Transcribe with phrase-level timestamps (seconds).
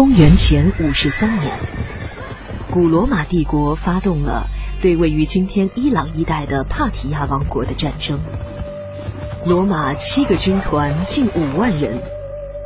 [0.00, 1.58] 公元前五十三年，
[2.70, 4.46] 古罗马帝国发动了
[4.80, 8.18] 对位于今天伊朗一带的帕提亚王国的战争。
[9.44, 12.00] 罗马七个军团近五万人，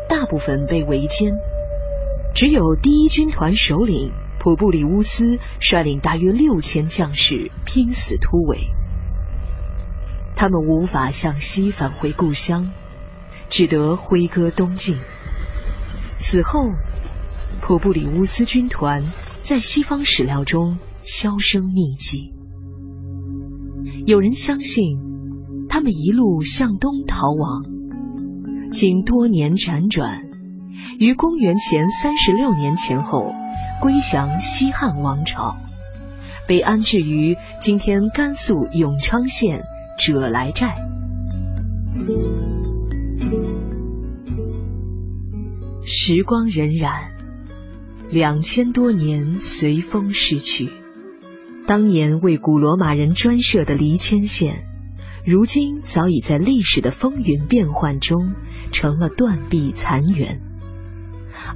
[0.09, 1.33] 大部分被围歼，
[2.37, 8.71] 只有第一军团首领普布里乌斯率领大约六千将士拼死突围。
[10.37, 12.71] 他们无法向西返回故乡，
[13.51, 14.99] 只得挥戈东进。
[16.17, 16.71] 此后，
[17.67, 19.07] 普布里乌斯军团
[19.41, 22.35] 在西方史料中销声匿迹。
[24.05, 24.99] 有人相信，
[25.71, 27.65] 他们一路向东逃亡，
[28.71, 30.25] 经多年辗转，
[30.99, 33.33] 于公元前三十六年前后
[33.81, 35.57] 归降西汉王朝，
[36.47, 39.63] 被安置于今天甘肃永昌县
[39.99, 40.77] 者来寨。
[45.87, 47.14] 时光荏苒，
[48.15, 50.71] 两千多年随风逝去。
[51.67, 54.63] 当年为古罗马人专设的离谦县，
[55.27, 58.35] 如今早已在历史的风云变幻中
[58.71, 60.41] 成了断壁残垣。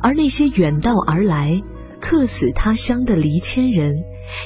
[0.02, 1.62] 而那些远道而来、
[2.00, 3.94] 客死他乡的离谦人，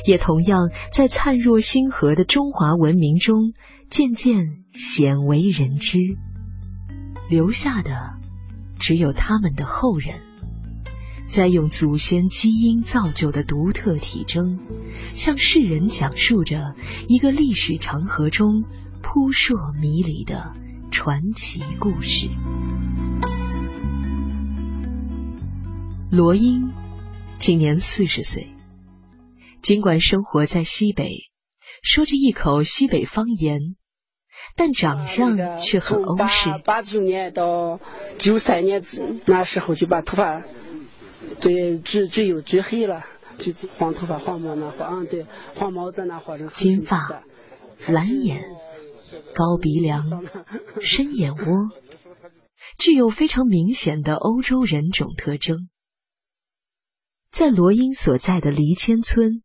[0.04, 3.54] 也同样在灿若星河的中华文明中
[3.88, 5.98] 渐渐鲜为人知。
[7.30, 8.20] 留下的。
[8.78, 10.16] 只有他们的后人，
[11.26, 14.58] 在用祖先基因造就的独特体征，
[15.14, 16.74] 向世人讲述着
[17.08, 18.64] 一个历史长河中
[19.02, 20.52] 扑朔迷离的
[20.90, 22.28] 传奇故事。
[26.10, 26.72] 罗英
[27.38, 28.48] 今年四十岁，
[29.62, 31.30] 尽管生活在西北，
[31.82, 33.76] 说着一口西北方言。
[34.54, 36.50] 但长相却很欧式。
[36.64, 37.80] 八九年到
[38.18, 38.82] 九三年
[39.24, 40.42] 那时候就把头发
[41.40, 43.04] 对最最有最黑了，
[43.38, 47.24] 就黄头发黄毛那黄对黄毛在那画成金发、
[47.88, 48.44] 蓝眼、
[49.34, 50.02] 高鼻梁、
[50.80, 51.70] 深眼窝，
[52.78, 55.68] 具有非常明显的欧洲人种特征。
[57.30, 59.42] 在罗英所在的黎谦村，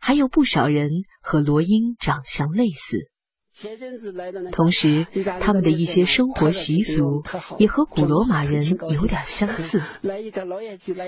[0.00, 0.90] 还有不少人
[1.20, 3.10] 和罗英长相类似。
[4.50, 5.06] 同时，
[5.40, 7.22] 他们的一些生活习俗
[7.58, 9.80] 也和古罗马人有点相似。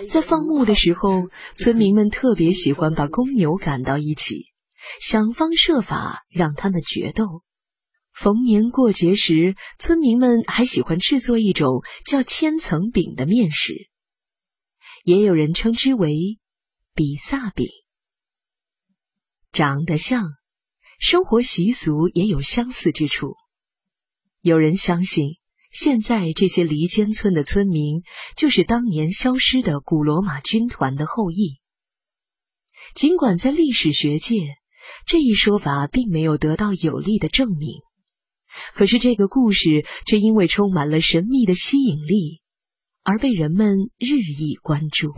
[0.09, 4.53] 在放牧的时候，村民们特别喜欢把公牛赶到一起，
[5.01, 7.43] 想方设法让他们决斗。
[8.13, 13.89] 逢年过节时，村民们还喜欢制作一种叫千层饼的面食，
[15.03, 16.39] 也有人称之为
[16.95, 17.67] 比萨饼，
[19.51, 20.23] 长得像。
[20.99, 23.35] 生活习俗也有相似之处。
[24.41, 25.37] 有人相信，
[25.73, 28.03] 现在这些离间村的村民
[28.37, 31.59] 就是当年消失的古罗马军团的后裔。
[32.95, 34.37] 尽管在历史学界，
[35.07, 37.81] 这一说法并没有得到有力的证明，
[38.75, 42.41] 可是这个故事却因为充满了神秘的吸引力，
[43.03, 45.13] 而被人们日益关注。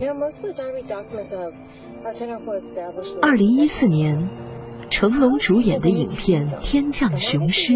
[3.21, 4.58] 二零一四年。
[4.89, 7.73] 成龙主演的影片《天降雄狮》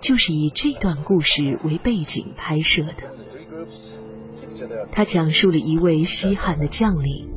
[0.00, 3.14] 就是以这段故事为背景拍摄的。
[4.92, 7.30] 他讲述了一位西汉的将领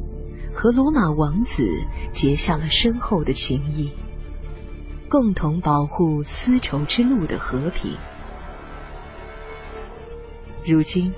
[0.54, 1.64] 和罗马王子
[2.12, 3.92] 结下了深厚的情谊，
[5.10, 7.96] 共同保护丝绸之路的和平。
[10.66, 11.14] 如今，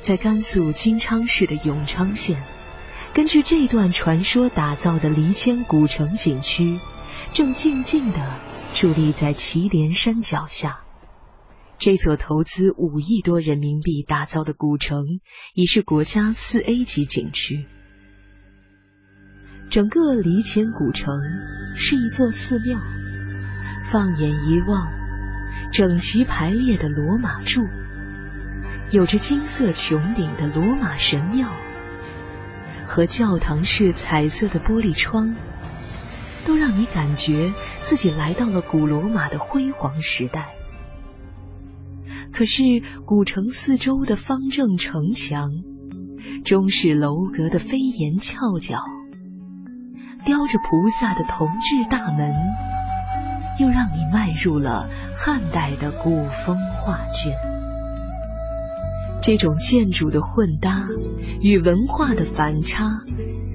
[0.00, 2.42] 在甘肃金昌市的永昌县。
[3.14, 6.80] 根据这段传说打造的离谦古城景区，
[7.34, 8.18] 正静静地
[8.72, 10.80] 伫立在祁连山脚下。
[11.76, 15.04] 这所投资五亿多人民币打造的古城，
[15.52, 17.66] 已是国家四 A 级景区。
[19.68, 21.18] 整个离谦古城
[21.76, 22.78] 是一座寺庙，
[23.90, 24.86] 放眼一望，
[25.70, 27.60] 整齐排列的罗马柱，
[28.90, 31.50] 有着金色穹顶的罗马神庙。
[32.92, 35.34] 和教堂式彩色的玻璃窗，
[36.44, 40.50] 都让你感觉自己来到了古罗马的辉煌时代。
[42.34, 42.62] 可是，
[43.06, 45.52] 古城四周的方正城墙、
[46.44, 48.82] 中式楼阁的飞檐翘角、
[50.26, 52.34] 雕着菩萨的铜制大门，
[53.58, 57.61] 又让你迈入了汉代的古风画卷。
[59.22, 60.88] 这种建筑的混搭
[61.40, 63.02] 与文化的反差，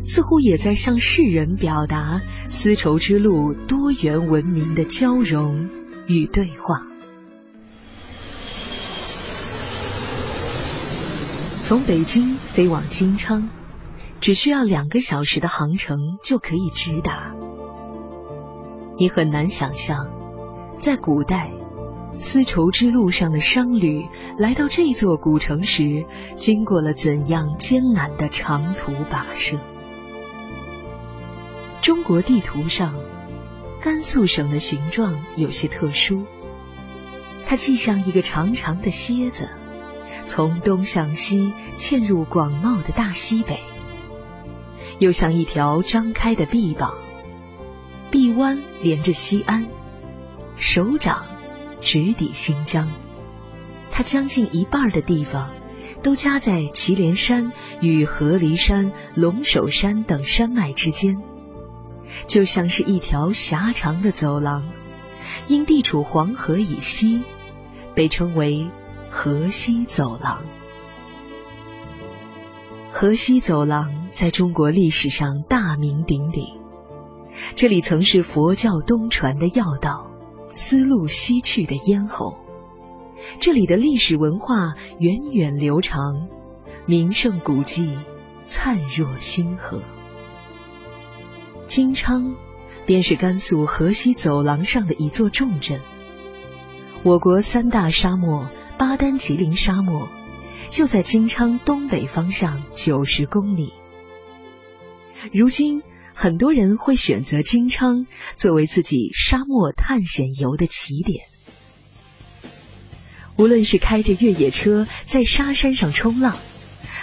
[0.02, 5.70] 似乎也在向世人表达丝绸之路多元文明的交融
[6.08, 6.84] 与对话。
[11.62, 13.50] 从北京飞往金昌，
[14.22, 17.34] 只需要两个小时的航程就可以直达。
[18.98, 20.08] 你很难想象，
[20.80, 21.52] 在古代，
[22.18, 26.06] 丝绸之路上的商旅来到这座古城时，
[26.36, 29.60] 经过了怎样艰难的长途跋涉。
[31.80, 32.96] 中国地图上，
[33.80, 36.26] 甘肃省的形状有些特殊，
[37.46, 39.48] 它既像一个长长的蝎子。
[40.24, 43.62] 从东向西嵌入广袤的大西北，
[45.00, 46.96] 又像一条张开的臂膀，
[48.12, 49.68] 臂弯连着西安，
[50.58, 51.24] 手掌
[51.80, 52.92] 直抵新疆。
[53.92, 55.52] 它将近一半的地方
[56.04, 57.52] 都夹在祁连山
[57.82, 61.22] 与合黎山、龙首山等山脉之间，
[62.28, 64.68] 就像是一条狭长的走廊。
[65.48, 67.24] 因地处黄河以西，
[67.96, 68.70] 被称为。
[69.10, 70.44] 河西走廊，
[72.92, 76.46] 河西走廊在中国历史上大名鼎鼎。
[77.56, 80.12] 这里曾是佛教东传的要道，
[80.58, 82.36] 丝路西去的咽喉。
[83.40, 86.28] 这里的历史文化源远流长，
[86.88, 87.96] 名胜古迹
[88.44, 89.84] 灿若星河。
[91.68, 92.36] 金昌
[92.88, 95.80] 便是甘肃河西走廊上的一座重镇。
[97.04, 98.50] 我国三大沙漠。
[98.80, 100.08] 巴丹吉林沙漠
[100.70, 103.74] 就在金昌东北方向九十公里。
[105.34, 105.82] 如今，
[106.20, 111.26] 很多人会选择金昌作为自己沙漠探险游的起点。
[113.38, 116.36] 无论是开着越野车在沙山上冲浪，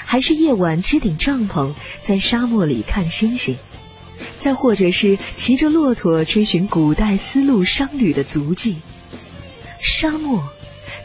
[0.05, 3.57] 还是夜晚支顶帐篷在沙漠里看星星，
[4.37, 8.79] 再或者是骑着骆驼追寻古代丝路商旅的足迹，
[9.81, 10.43] 沙漠。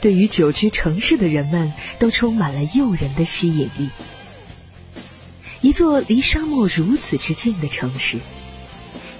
[0.01, 3.89] 对于久居城市的人们，都充满了诱人的吸引力。
[5.61, 8.17] 一座离沙漠如此之近的城市，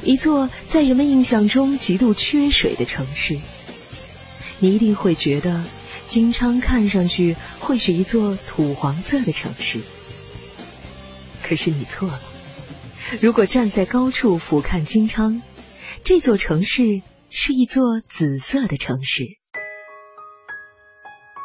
[0.04, 3.38] 一座在人们印象中极度缺水的城市，
[4.60, 5.64] 你一定会觉得
[6.06, 9.82] 金昌看上去会是一座土黄色的城市。
[11.44, 12.20] 可是你错了，
[13.22, 15.42] 如果站在高处俯瞰金昌，
[16.06, 19.26] 这座城市是一座紫色的城市。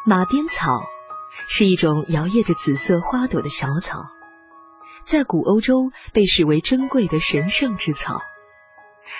[0.07, 0.83] 马鞭草
[1.49, 4.03] 是一种摇曳着紫色花朵的小草，
[5.05, 8.19] 在古欧洲被视为珍贵的神圣之草。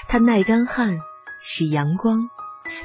[0.08, 0.98] 它耐干旱、
[1.40, 2.30] 喜阳光，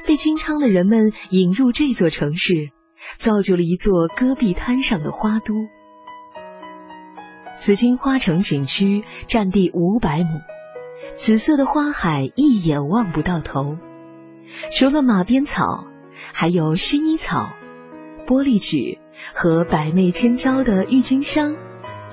[0.05, 2.71] 被金昌的人们引入这座城市，
[3.17, 5.55] 造就了一座戈壁滩上的花都。
[7.57, 10.41] 紫金花城景区占地五百亩，
[11.15, 13.77] 紫色的花海一眼望不到头。
[14.71, 15.85] 除了马鞭草，
[16.33, 17.53] 还有薰衣草。
[18.27, 18.99] 玻璃菊
[19.33, 21.55] 和百媚千娇的郁金香、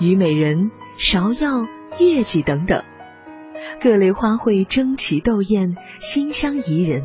[0.01, 1.65] 虞美人、芍药、
[2.01, 2.83] 月季等等，
[3.81, 7.05] 各类花卉争奇斗艳，馨香宜人。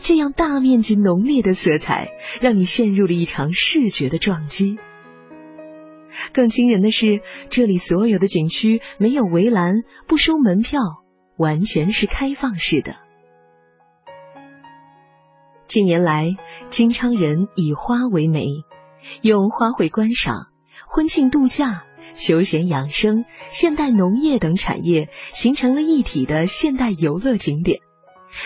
[0.00, 2.08] 这样大面积浓烈的色彩，
[2.40, 4.78] 让你陷入了一场视觉的撞击。
[6.32, 7.20] 更惊人的是，
[7.50, 10.80] 这里所有的景区没有围栏，不收门票，
[11.36, 12.96] 完全是开放式的。
[15.66, 16.36] 近年来，
[16.70, 18.46] 金昌人以花为媒，
[19.20, 20.46] 用花卉观赏、
[20.86, 21.84] 婚庆度假、
[22.18, 27.80] 休闲养生、现代农业等产业形成了一体的现代游乐景点，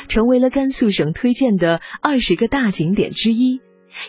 [0.08, 3.61] 成为了甘肃省推荐的二十个大景点之一，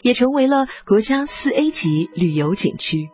[0.04, 3.10] 也成为了国家四 A 级旅游景区。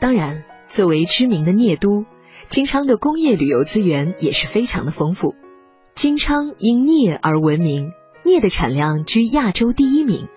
[0.00, 2.04] 当然，作为知名的镍都，
[2.48, 5.34] 金昌的工业旅游资源也是非常的丰富。
[5.94, 7.92] 金昌因镍而闻名。
[8.26, 10.28] 镍的产量居亚洲第一名，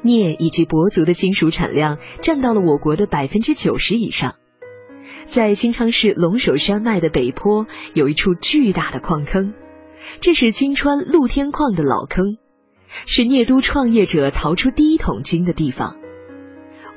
[0.00, 4.36] 镍以及铂族的金属产量占到了我国的百分之九十以上。
[5.26, 9.54] 在金昌市龙首山脉的北坡有一处巨大的矿坑，
[10.20, 12.38] 这是金川露天矿的老坑，
[13.06, 15.96] 是镍都创业者淘出第一桶金的地方。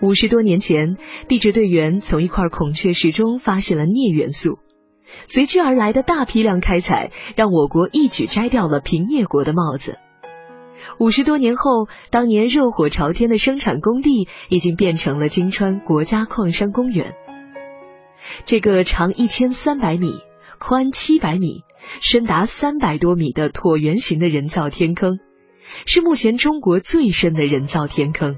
[0.01, 0.95] 五十多年前，
[1.27, 4.59] 地质队员从一块孔雀石中发现了镍元素，
[5.27, 9.97] 随之而来的大批量开采，让我国一举摘掉了平镍国的帽子。
[10.99, 17.15] 五十多年后，当年热火朝天的生产工地已经变成了金川国家矿山公园。
[18.45, 20.21] 这个长一千三百米、
[20.59, 21.63] 宽七百米、
[22.01, 25.19] 深达三百多米的椭圆形的人造天坑，
[25.85, 28.37] 是目前中国最深的人造天坑。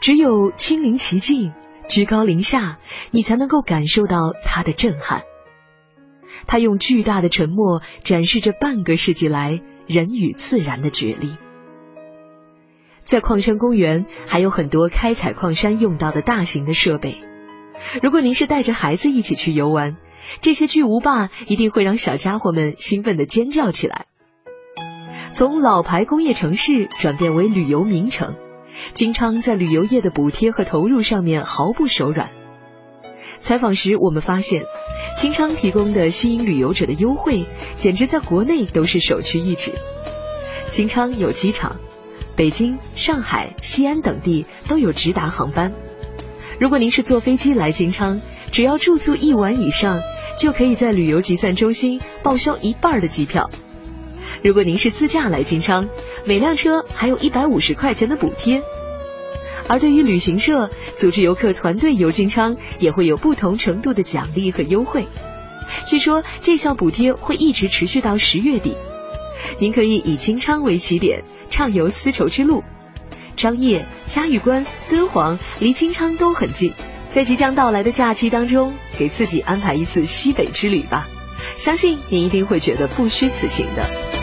[0.00, 1.52] 只有亲临其境、
[1.88, 2.78] 居高临下，
[3.10, 5.22] 你才能够感受到它的震撼。
[6.46, 9.60] 它用巨大的沉默展示着半个世纪来。
[9.86, 11.36] 人与自然的决裂。
[13.02, 17.20] 在矿山公园还有很多开采矿山用到的大型的设备。
[18.02, 19.96] 如果您是带着孩子一起去游玩，
[20.40, 24.06] 这些巨无霸一定会让小家伙们兴奋的尖叫起来。
[25.32, 28.34] 从老牌工业城市转变为旅游名城，
[28.94, 32.30] 金昌在旅游业的补贴和投入上面毫不手软。
[33.38, 34.64] 采访时我们发现，
[35.16, 37.44] 金昌提供的吸引旅游者的优惠，
[37.74, 39.72] 简直在国内都是首屈一指。
[40.68, 41.76] 金昌有机场，
[42.36, 45.72] 北京、上海、西安等地都有直达航班。
[46.60, 48.20] 如果您是坐飞机来金昌，
[48.52, 49.98] 只要住宿一晚以上，
[50.38, 53.48] 就可以在旅游集散中心报销一半的机票。
[54.44, 55.88] 如果您是自驾来金昌，
[56.26, 58.62] 每辆车还有一百五十块钱的补贴。
[59.68, 65.06] 而对于旅行社组织游客团队游金昌，也会有不同程度的奖励和优惠。
[65.86, 68.76] 据说这项补贴会一直持续到十月底。
[69.58, 72.62] 您可以以金昌为起点，畅游丝绸之路。
[73.34, 76.74] 张掖、嘉峪关、敦煌离金昌都很近，
[77.08, 81.06] 在即将到来的假期当中，给自己安排一次西北之旅吧。
[81.54, 84.19] 相信你一定会觉得不虚此行的。